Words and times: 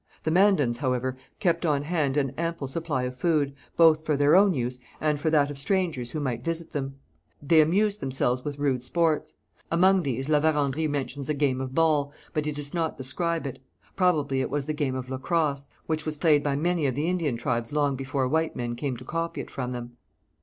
The 0.23 0.31
Mandans, 0.31 0.79
however, 0.79 1.15
kept 1.39 1.63
on 1.63 1.83
hand 1.83 2.17
an 2.17 2.31
ample 2.31 2.65
supply 2.65 3.03
of 3.03 3.15
food, 3.15 3.53
both 3.77 4.03
for 4.03 4.17
their 4.17 4.35
own 4.35 4.55
use 4.55 4.79
and 4.99 5.19
for 5.19 5.29
that 5.29 5.51
of 5.51 5.59
strangers 5.59 6.09
who 6.09 6.19
might 6.19 6.43
visit 6.43 6.71
them. 6.71 6.95
They 7.39 7.61
amused 7.61 7.99
themselves 7.99 8.43
with 8.43 8.57
rude 8.57 8.83
sports. 8.83 9.35
Among 9.71 10.01
these 10.01 10.27
La 10.27 10.39
Vérendrye 10.41 10.89
mentions 10.89 11.29
a 11.29 11.35
game 11.35 11.61
of 11.61 11.75
ball, 11.75 12.11
but 12.33 12.47
he 12.47 12.51
does 12.51 12.73
not 12.73 12.97
describe 12.97 13.45
it. 13.45 13.59
Probably 13.95 14.41
it 14.41 14.49
was 14.49 14.65
the 14.65 14.73
game 14.73 14.95
of 14.95 15.07
lacrosse, 15.07 15.67
which 15.85 16.03
was 16.03 16.17
played 16.17 16.41
by 16.41 16.55
many 16.55 16.87
of 16.87 16.95
the 16.95 17.07
Indian 17.07 17.37
tribes 17.37 17.71
long 17.71 17.95
before 17.95 18.27
white 18.27 18.55
men 18.55 18.75
came 18.75 18.97
to 18.97 19.05
copy 19.05 19.41
it 19.41 19.51
from 19.51 19.71
them. 19.71 19.97